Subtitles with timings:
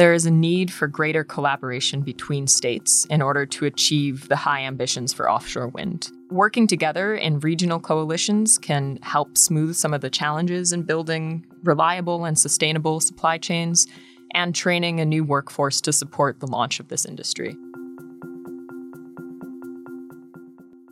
[0.00, 4.62] there is a need for greater collaboration between states in order to achieve the high
[4.62, 6.10] ambitions for offshore wind.
[6.30, 12.24] Working together in regional coalitions can help smooth some of the challenges in building reliable
[12.24, 13.86] and sustainable supply chains
[14.32, 17.54] and training a new workforce to support the launch of this industry.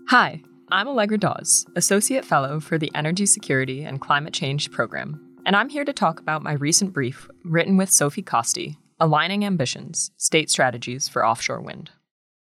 [0.09, 5.57] Hi, I'm Allegra Dawes, Associate Fellow for the Energy Security and Climate Change Program, and
[5.57, 10.51] I'm here to talk about my recent brief written with Sophie Coste, Aligning Ambitions State
[10.51, 11.93] Strategies for Offshore Wind.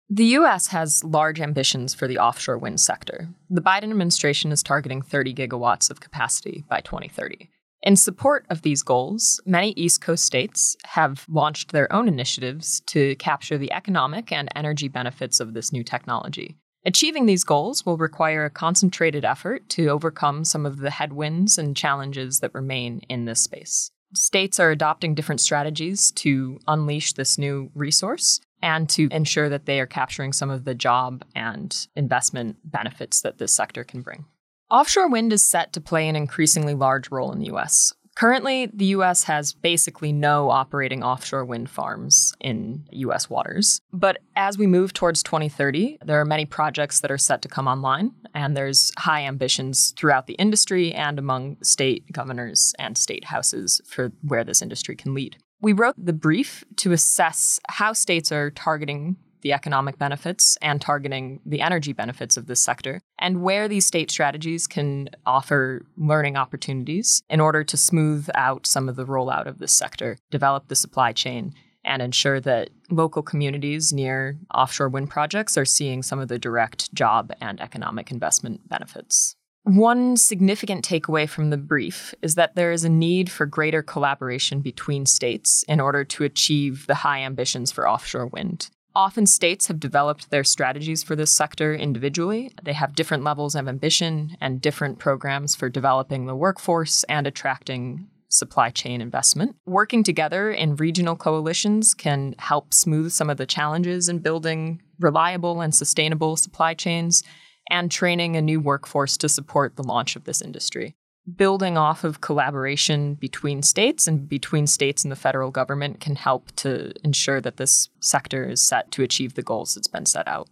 [0.09, 0.67] The U.S.
[0.67, 3.29] has large ambitions for the offshore wind sector.
[3.49, 7.49] The Biden administration is targeting 30 gigawatts of capacity by 2030.
[7.83, 13.15] In support of these goals, many East Coast states have launched their own initiatives to
[13.15, 16.57] capture the economic and energy benefits of this new technology.
[16.85, 21.73] Achieving these goals will require a concentrated effort to overcome some of the headwinds and
[21.73, 23.91] challenges that remain in this space.
[24.13, 29.79] States are adopting different strategies to unleash this new resource and to ensure that they
[29.79, 34.25] are capturing some of the job and investment benefits that this sector can bring.
[34.71, 37.93] Offshore wind is set to play an increasingly large role in the US.
[38.15, 43.81] Currently, the US has basically no operating offshore wind farms in US waters.
[43.91, 47.67] But as we move towards 2030, there are many projects that are set to come
[47.67, 53.81] online, and there's high ambitions throughout the industry and among state governors and state houses
[53.85, 55.37] for where this industry can lead.
[55.59, 61.39] We wrote the brief to assess how states are targeting the economic benefits and targeting
[61.45, 67.21] the energy benefits of this sector, and where these state strategies can offer learning opportunities
[67.29, 71.11] in order to smooth out some of the rollout of this sector, develop the supply
[71.11, 71.53] chain,
[71.85, 76.93] and ensure that local communities near offshore wind projects are seeing some of the direct
[76.93, 79.35] job and economic investment benefits.
[79.65, 84.59] One significant takeaway from the brief is that there is a need for greater collaboration
[84.59, 88.69] between states in order to achieve the high ambitions for offshore wind.
[88.95, 92.53] Often states have developed their strategies for this sector individually.
[92.61, 98.07] They have different levels of ambition and different programs for developing the workforce and attracting
[98.29, 99.55] supply chain investment.
[99.65, 105.61] Working together in regional coalitions can help smooth some of the challenges in building reliable
[105.61, 107.23] and sustainable supply chains
[107.69, 110.95] and training a new workforce to support the launch of this industry
[111.35, 116.51] building off of collaboration between states and between states and the federal government can help
[116.57, 120.49] to ensure that this sector is set to achieve the goals that's been set out.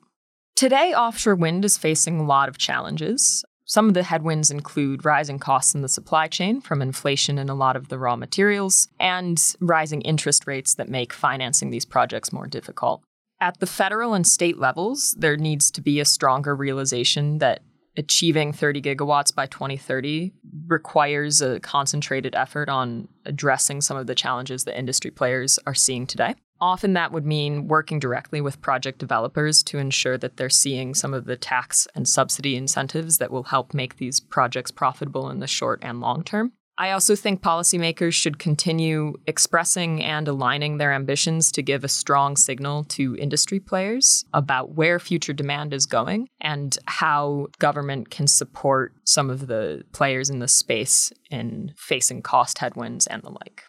[0.56, 3.44] Today, offshore wind is facing a lot of challenges.
[3.66, 7.56] Some of the headwinds include rising costs in the supply chain from inflation in a
[7.56, 12.48] lot of the raw materials and rising interest rates that make financing these projects more
[12.48, 13.02] difficult.
[13.40, 17.64] At the federal and state levels, there needs to be a stronger realization that
[17.98, 20.34] achieving 30 gigawatts by 2030
[20.68, 26.08] requires a concentrated effort on addressing some of the challenges that industry players are seeing
[26.08, 26.36] today.
[26.60, 31.14] Often that would mean working directly with project developers to ensure that they're seeing some
[31.14, 35.48] of the tax and subsidy incentives that will help make these projects profitable in the
[35.48, 36.54] short and long term.
[36.78, 42.36] I also think policymakers should continue expressing and aligning their ambitions to give a strong
[42.36, 48.94] signal to industry players about where future demand is going and how government can support
[49.06, 53.64] some of the players in the space in facing cost headwinds and the like.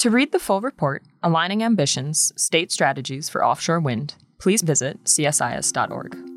[0.00, 6.27] To read the full report, Aligning Ambitions State Strategies for Offshore Wind, please visit csis.org.